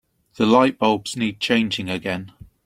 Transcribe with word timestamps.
The 0.37 0.45
lightbulbs 0.45 1.15
need 1.15 1.39
changing 1.39 1.87
again. 1.87 2.31